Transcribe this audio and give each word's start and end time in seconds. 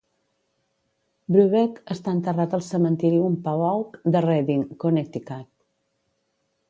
Brubeck 1.35 1.77
està 1.95 2.13
enterrat 2.19 2.55
al 2.59 2.63
cementiri 2.69 3.19
Umpawaug 3.29 4.01
de 4.17 4.25
Redding, 4.27 4.65
Connecticut. 4.85 5.51